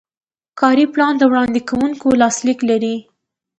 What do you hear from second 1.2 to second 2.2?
وړاندې کوونکي